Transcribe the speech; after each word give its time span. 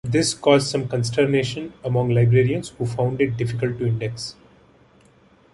This 0.03 0.33
caused 0.33 0.65
some 0.67 0.87
consternation 0.87 1.73
among 1.83 2.09
librarians, 2.09 2.69
who 2.69 2.87
found 2.87 3.21
it 3.21 3.37
difficult 3.37 3.77
to 3.77 3.85
index. 3.85 4.33